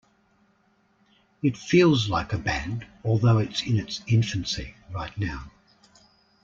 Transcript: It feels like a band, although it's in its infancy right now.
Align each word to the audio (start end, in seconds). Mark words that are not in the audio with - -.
It 1.43 1.55
feels 1.55 2.09
like 2.09 2.33
a 2.33 2.39
band, 2.39 2.87
although 3.03 3.37
it's 3.37 3.61
in 3.61 3.77
its 3.77 4.01
infancy 4.07 4.73
right 4.91 5.15
now. 5.15 5.51